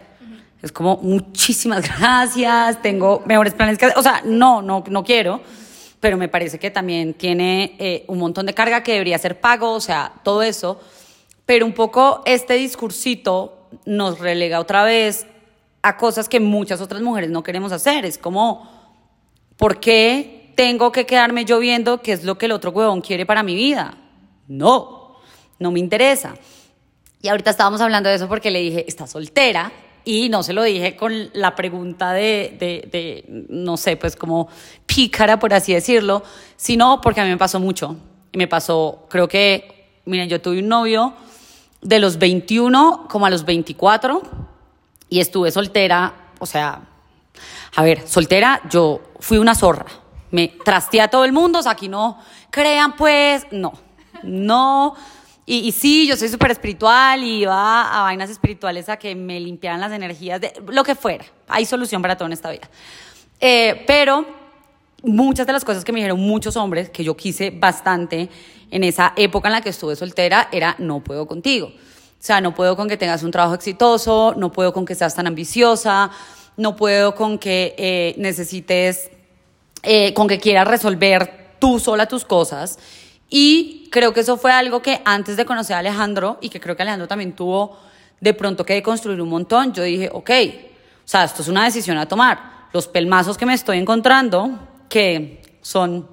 [0.62, 5.42] Es como, muchísimas gracias, tengo mejores planes que hacer, o sea, no, no, no quiero,
[6.00, 9.72] pero me parece que también tiene eh, un montón de carga que debería ser pago,
[9.72, 10.80] o sea, todo eso,
[11.44, 15.26] pero un poco este discursito nos relega otra vez
[15.82, 18.06] a cosas que muchas otras mujeres no queremos hacer.
[18.06, 18.70] Es como,
[19.58, 23.26] ¿por qué tengo que quedarme yo viendo qué es lo que el otro huevón quiere
[23.26, 23.96] para mi vida?
[24.48, 25.16] No,
[25.58, 26.34] no me interesa.
[27.20, 29.72] Y ahorita estábamos hablando de eso porque le dije, está soltera,
[30.04, 34.48] y no se lo dije con la pregunta de, no sé, pues como
[34.86, 36.22] pícara, por así decirlo,
[36.56, 37.96] sino porque a mí me pasó mucho.
[38.32, 41.14] Me pasó, creo que, miren, yo tuve un novio
[41.80, 44.22] de los 21 como a los 24
[45.08, 46.82] y estuve soltera, o sea,
[47.76, 49.86] a ver, soltera, yo fui una zorra.
[50.34, 52.18] Me trasteé a todo el mundo, o sea, aquí no
[52.50, 53.72] crean pues, no,
[54.24, 54.96] no.
[55.46, 59.80] Y, sí, yo soy súper espiritual y iba a vainas espirituales a que me limpiaran
[59.80, 61.24] las energías, de lo que fuera.
[61.46, 62.68] Hay solución para todo en esta vida.
[63.38, 64.26] Eh, pero
[65.04, 68.28] muchas de las cosas que me dijeron muchos hombres, que yo quise bastante
[68.72, 71.68] en esa época en la que estuve soltera, era no puedo contigo.
[71.68, 71.72] O
[72.18, 75.28] sea, no puedo con que tengas un trabajo exitoso, no puedo con que seas tan
[75.28, 76.10] ambiciosa,
[76.56, 79.10] no puedo con que eh, necesites,
[79.84, 82.78] eh, con que quieras resolver tú sola tus cosas.
[83.28, 86.76] Y creo que eso fue algo que antes de conocer a Alejandro, y que creo
[86.76, 87.78] que Alejandro también tuvo
[88.20, 90.30] de pronto que construir un montón, yo dije, ok,
[91.04, 92.68] o sea, esto es una decisión a tomar.
[92.72, 96.08] Los pelmazos que me estoy encontrando, que son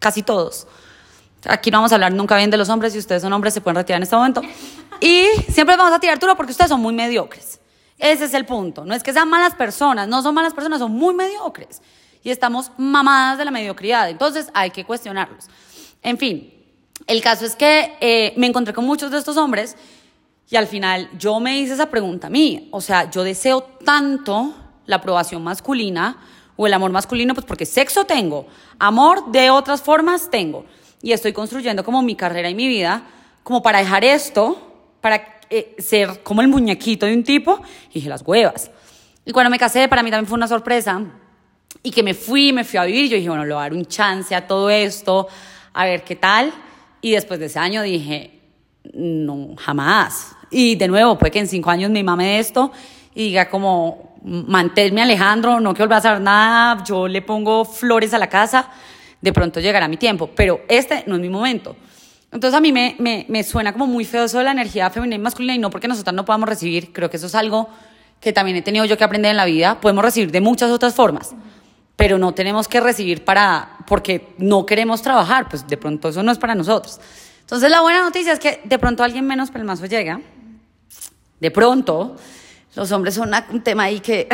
[0.00, 0.66] casi todos.
[1.46, 3.60] Aquí no vamos a hablar nunca bien de los hombres, si ustedes son hombres se
[3.60, 4.40] pueden retirar en este momento.
[5.00, 7.60] Y siempre vamos a tirar duro porque ustedes son muy mediocres.
[7.98, 8.84] Ese es el punto.
[8.84, 11.80] No es que sean malas personas, no son malas personas, son muy mediocres.
[12.24, 14.10] Y estamos mamadas de la mediocridad.
[14.10, 15.46] Entonces hay que cuestionarlos.
[16.02, 16.52] En fin,
[17.06, 19.76] el caso es que eh, me encontré con muchos de estos hombres
[20.50, 22.68] y al final yo me hice esa pregunta a mí.
[22.72, 24.54] O sea, yo deseo tanto
[24.86, 26.18] la aprobación masculina
[26.56, 28.46] o el amor masculino, pues porque sexo tengo,
[28.78, 30.64] amor de otras formas tengo.
[31.02, 33.04] Y estoy construyendo como mi carrera y mi vida
[33.42, 37.60] como para dejar esto para eh, ser como el muñequito de un tipo,
[37.90, 38.70] y dije, las huevas.
[39.26, 41.02] Y cuando me casé, para mí también fue una sorpresa,
[41.82, 43.74] y que me fui, me fui a vivir, yo dije, bueno, le voy a dar
[43.74, 45.28] un chance a todo esto,
[45.72, 46.52] a ver qué tal,
[47.00, 48.40] y después de ese año dije,
[48.94, 50.34] no, jamás.
[50.50, 52.72] Y de nuevo, puede que en cinco años me mame de esto
[53.14, 58.14] y diga como, manténme Alejandro, no quiero volver a hacer nada, yo le pongo flores
[58.14, 58.70] a la casa,
[59.20, 61.76] de pronto llegará mi tiempo, pero este no es mi momento.
[62.32, 65.16] Entonces a mí me, me, me, suena como muy feo eso de la energía femenina
[65.16, 67.68] y masculina y no porque nosotras no podamos recibir, creo que eso es algo
[68.24, 70.94] que también he tenido yo que aprender en la vida, podemos recibir de muchas otras
[70.94, 71.34] formas,
[71.94, 76.32] pero no tenemos que recibir para, porque no queremos trabajar, pues de pronto eso no
[76.32, 76.98] es para nosotros.
[77.42, 80.22] Entonces la buena noticia es que de pronto alguien menos pelmazo llega,
[81.38, 82.16] de pronto,
[82.74, 84.26] los hombres son un tema ahí que,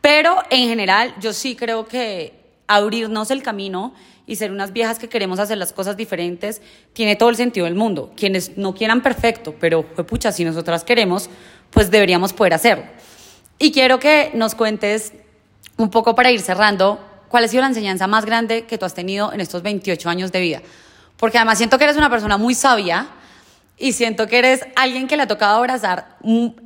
[0.00, 2.34] pero en general yo sí creo que
[2.66, 3.94] abrirnos el camino
[4.26, 6.62] y ser unas viejas que queremos hacer las cosas diferentes,
[6.94, 8.10] tiene todo el sentido del mundo.
[8.16, 11.28] Quienes no quieran perfecto, pero pucha, si nosotras queremos,
[11.70, 12.84] pues deberíamos poder hacerlo.
[13.58, 15.12] Y quiero que nos cuentes
[15.76, 18.94] un poco para ir cerrando, ¿cuál ha sido la enseñanza más grande que tú has
[18.94, 20.62] tenido en estos 28 años de vida?
[21.16, 23.08] Porque además siento que eres una persona muy sabia
[23.76, 26.16] y siento que eres alguien que le ha tocado abrazar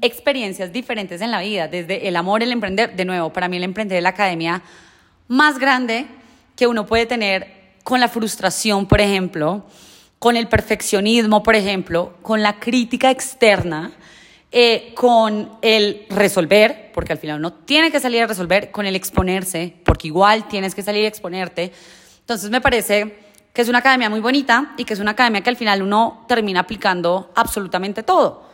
[0.03, 2.97] experiencias diferentes en la vida, desde el amor, el emprender.
[2.97, 4.63] De nuevo, para mí el emprender es la academia
[5.27, 6.07] más grande
[6.57, 9.65] que uno puede tener con la frustración, por ejemplo,
[10.19, 13.93] con el perfeccionismo, por ejemplo, con la crítica externa,
[14.51, 18.97] eh, con el resolver, porque al final uno tiene que salir a resolver, con el
[18.97, 21.73] exponerse, porque igual tienes que salir a exponerte.
[22.21, 23.19] Entonces me parece
[23.53, 26.25] que es una academia muy bonita y que es una academia que al final uno
[26.29, 28.49] termina aplicando absolutamente todo.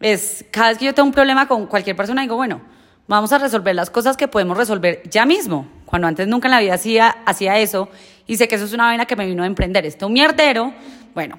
[0.00, 2.62] Es cada vez que yo tengo un problema con cualquier persona digo, bueno,
[3.08, 6.60] vamos a resolver las cosas que podemos resolver ya mismo, cuando antes nunca en la
[6.60, 7.88] vida hacía, hacía eso,
[8.26, 9.86] y sé que eso es una vaina que me vino a emprender.
[9.86, 10.72] Este un mierdero,
[11.14, 11.38] bueno,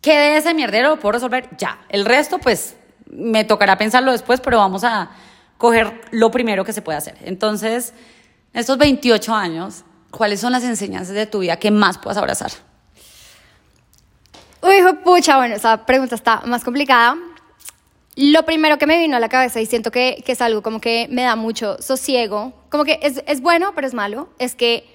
[0.00, 1.48] ¿qué de ese mierdero lo puedo resolver?
[1.58, 1.80] Ya.
[1.88, 2.76] El resto, pues,
[3.14, 5.10] me tocará pensarlo después, pero vamos a
[5.56, 7.16] coger lo primero que se puede hacer.
[7.22, 7.94] Entonces,
[8.52, 12.52] estos 28 años, ¿cuáles son las enseñanzas de tu vida que más puedas abrazar?
[14.62, 17.16] Uy, pucha, bueno, esa pregunta está más complicada.
[18.16, 20.80] Lo primero que me vino a la cabeza y siento que, que es algo como
[20.80, 24.88] que me da mucho sosiego, como que es, es bueno pero es malo, es que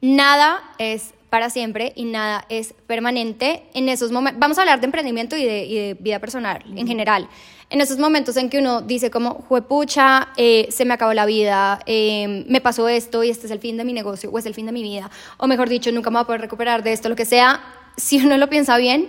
[0.00, 4.38] nada es para siempre y nada es permanente en esos momentos.
[4.38, 7.28] Vamos a hablar de emprendimiento y de, y de vida personal en general.
[7.70, 11.80] En esos momentos en que uno dice como, juepucha, eh, se me acabó la vida,
[11.86, 14.54] eh, me pasó esto y este es el fin de mi negocio o es el
[14.54, 17.08] fin de mi vida, o mejor dicho, nunca me voy a poder recuperar de esto,
[17.08, 17.60] lo que sea,
[17.96, 19.08] si uno lo piensa bien,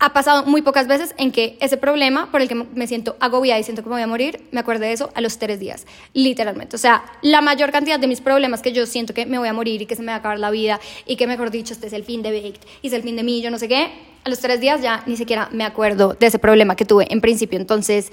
[0.00, 3.58] ha pasado muy pocas veces en que ese problema por el que me siento agobiada
[3.58, 5.86] y siento que me voy a morir, me acuerdo de eso a los tres días,
[6.12, 6.76] literalmente.
[6.76, 9.52] O sea, la mayor cantidad de mis problemas que yo siento que me voy a
[9.52, 11.88] morir y que se me va a acabar la vida y que, mejor dicho, este
[11.88, 13.90] es el fin de Baked y es el fin de mí, yo no sé qué,
[14.24, 17.20] a los tres días ya ni siquiera me acuerdo de ese problema que tuve en
[17.20, 17.58] principio.
[17.58, 18.12] Entonces,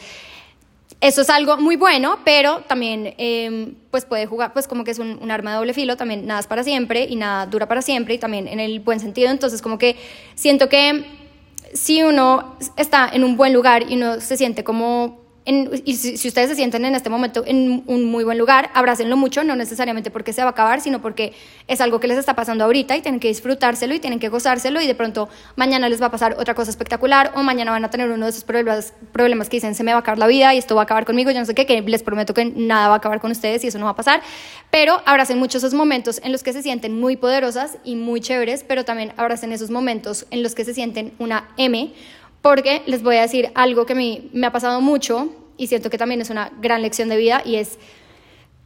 [1.01, 4.97] eso es algo muy bueno, pero también em, pues puede jugar, pues como que es
[4.97, 7.83] un, un, arma de doble filo, también nada es para siempre y nada dura para
[7.83, 9.29] siempre y también en el buen sentido.
[9.29, 9.97] Entonces, como que
[10.33, 11.24] siento que
[11.75, 16.49] si uno está en un buen lugar y uno se siente como y si, ustedes
[16.49, 20.33] se sienten en este momento en un muy buen lugar, abrácenlo mucho, no necesariamente porque
[20.33, 21.33] se va a acabar, sino porque
[21.67, 24.81] es algo que les está pasando ahorita y tienen que disfrutárselo y tienen que gozárselo
[24.81, 27.91] y de pronto mañana les va a pasar otra cosa espectacular o mañana van a
[27.91, 30.55] tener uno de esos problemas, problemas que dicen se me va a acabar la vida
[30.55, 32.87] y esto va a acabar conmigo, yo no sé qué, que les prometo que nada
[32.87, 34.21] va a acabar con ustedes y eso no va a pasar,
[34.71, 38.63] pero abracen mucho esos momentos en los que se sienten muy poderosas y muy chéveres,
[38.67, 41.93] pero también abracen esos momentos en los que se sienten una M
[42.45, 45.89] porque les voy a decir algo que a mí me ha pasado mucho y siento
[45.89, 47.79] que también es una gran lección de vida y es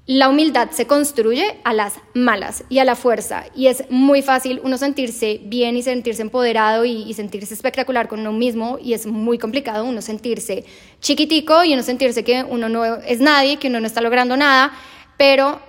[0.06, 4.60] la humildad se construye a las malas y a la fuerza y es muy fácil
[4.66, 9.38] uno sentirse bien y sentirse empoderado y, sentirse espectacular con uno mismo y es muy
[9.38, 10.66] complicado uno sentirse
[11.00, 14.74] chiquitico y uno sentirse que uno no es nadie, que uno no está logrando nada,
[15.16, 15.62] pero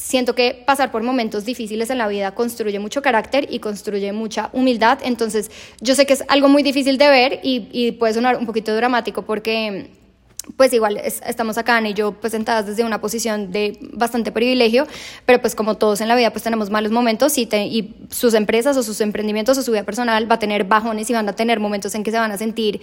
[0.00, 4.48] siento que pasar por momentos difíciles en la vida construye mucho carácter y construye mucha
[4.52, 4.98] humildad.
[5.02, 8.74] Entonces, yo sé que es algo muy difícil de ver y, puede sonar un poquito
[8.74, 9.90] dramático porque
[10.56, 14.86] pues igual estamos acá Ana y yo pues sentadas desde una posición de bastante privilegio,
[15.26, 18.76] pero pues como todos en la vida pues tenemos malos momentos y, y sus empresas
[18.76, 21.60] o sus emprendimientos o su vida personal va a tener bajones y van a tener
[21.60, 22.80] momentos en que se van a sentir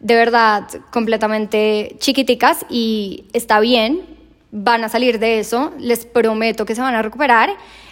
[0.00, 4.17] de verdad completamente chiquiticas y está bien,
[4.50, 7.50] van a salir de eso, les prometo que se van a recuperar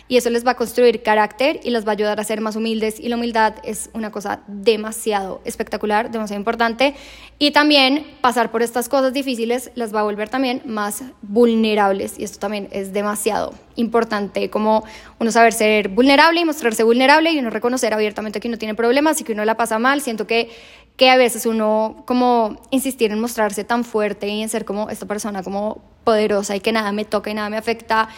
[0.08, 2.54] y eso les va a construir carácter y les va a ayudar a ser más
[2.54, 3.00] humildes.
[3.00, 6.94] Y la humildad es una cosa demasiado espectacular, demasiado importante.
[7.40, 12.20] Y también pasar por estas cosas difíciles las va a volver también más vulnerables.
[12.20, 14.84] Y esto también es demasiado importante como
[15.18, 19.20] uno saber ser vulnerable y mostrarse vulnerable y uno reconocer abiertamente que uno tiene problemas
[19.20, 20.50] y que uno la pasa mal, siento que
[20.96, 25.04] que a veces uno como insistir en mostrarse tan fuerte y en ser como esta
[25.04, 28.08] persona como poderosa y que nada me toca y nada me afecta,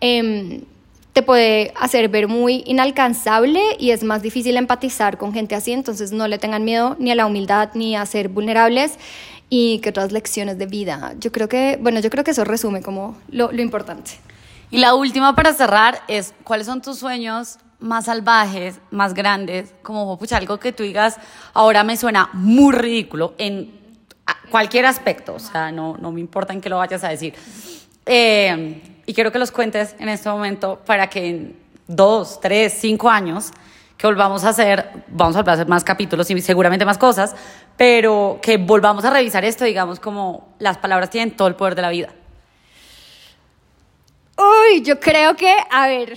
[0.00, 0.64] eh,
[1.12, 6.10] te puede hacer ver muy inalcanzable y es más difícil empatizar con gente así, entonces
[6.10, 8.98] no le tengan miedo ni a la humildad ni a ser vulnerables
[9.48, 11.14] y que otras lecciones de vida.
[11.20, 14.10] Yo creo que, bueno, yo creo que eso resume como lo, lo importante.
[14.70, 19.72] Y la última para cerrar es, ¿cuáles son tus sueños más salvajes, más grandes?
[19.82, 21.16] Como, pucha, algo que tú digas,
[21.54, 23.85] ahora me suena muy ridículo en
[24.56, 27.34] cualquier aspecto, o sea, no, no me importa en qué lo vayas a decir.
[28.06, 33.10] Eh, y quiero que los cuentes en este momento para que en dos, tres, cinco
[33.10, 33.50] años
[33.98, 37.36] que volvamos a hacer, vamos a volver a hacer más capítulos y seguramente más cosas,
[37.76, 41.82] pero que volvamos a revisar esto, digamos, como las palabras tienen todo el poder de
[41.82, 42.08] la vida.
[44.38, 46.16] Uy, yo creo que, a ver,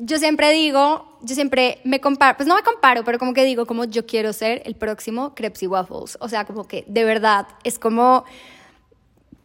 [0.00, 3.66] yo siempre digo, yo siempre me comparo, pues no me comparo, pero como que digo,
[3.66, 6.18] como yo quiero ser el próximo Crepes y Waffles.
[6.20, 8.24] O sea, como que de verdad es como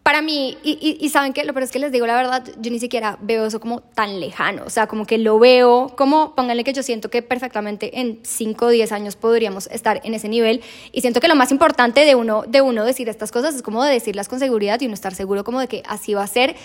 [0.03, 2.71] para mí, y, y, saben que lo peor es que les digo la verdad, yo
[2.71, 6.65] ni siquiera veo eso como tan lejano, o sea, como que lo veo, como pónganle
[6.65, 10.61] que yo siento que perfectamente en 5 o 10 años podríamos estar en ese nivel.
[10.91, 13.81] Y siento que lo más importante de uno, de uno decir estas cosas es como
[13.81, 16.57] de decirlas con seguridad y uno estar seguro como de que así va a ser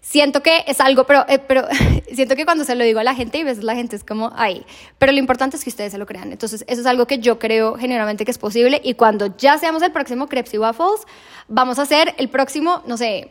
[0.00, 1.64] siento que es algo, pero, eh, pero
[2.12, 4.32] siento que cuando se lo digo a la gente y veces la gente es como,
[4.34, 4.64] ay,
[4.98, 6.32] pero lo importante es que ustedes se lo crean.
[6.32, 9.82] Entonces, eso es algo que yo creo generalmente que es posible y cuando ya seamos
[9.82, 11.06] el próximo Crepes y Waffles,
[11.48, 13.30] vamos a hacer el próximo, no sé,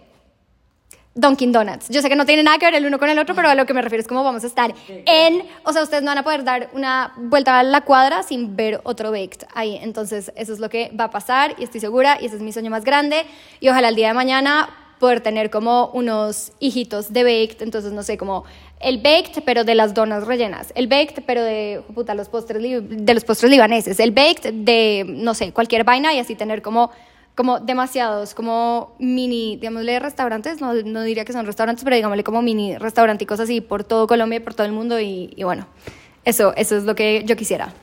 [1.16, 1.90] Dunkin' Donuts.
[1.90, 3.56] Yo sé que no tiene nada que ver el uno con el otro, pero a
[3.56, 6.20] lo que me refiero es como vamos a estar en, o sea, ustedes no van
[6.20, 9.78] a poder dar una vuelta a la cuadra sin ver otro baked ahí.
[9.82, 12.54] Entonces, eso es lo que va a pasar y estoy segura y ese es mi
[12.54, 13.26] sueño más grande
[13.60, 18.04] y ojalá el día de mañana poder tener como unos hijitos de baked, entonces no
[18.04, 18.44] sé, como
[18.80, 23.14] el baked pero de las donas rellenas, el baked pero de puta, los postres de
[23.14, 26.92] los postres libaneses, el baked de no sé, cualquier vaina y así tener como
[27.36, 32.42] como demasiados, como mini, digámosle, restaurantes, no, no diría que son restaurantes, pero digámosle como
[32.42, 35.66] mini restauranticos así por todo Colombia y por todo el mundo y, y bueno,
[36.26, 37.74] eso, eso es lo que yo quisiera.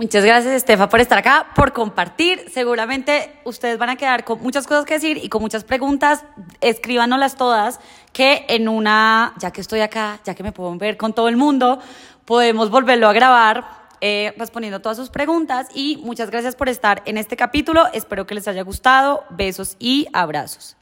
[0.00, 2.46] Muchas gracias, Estefa, por estar acá, por compartir.
[2.50, 6.24] Seguramente ustedes van a quedar con muchas cosas que decir y con muchas preguntas.
[6.62, 7.80] Escríbanoslas todas,
[8.14, 11.36] que en una, ya que estoy acá, ya que me puedo ver con todo el
[11.36, 11.80] mundo,
[12.24, 15.68] podemos volverlo a grabar eh, respondiendo todas sus preguntas.
[15.74, 17.84] Y muchas gracias por estar en este capítulo.
[17.92, 19.24] Espero que les haya gustado.
[19.28, 20.79] Besos y abrazos.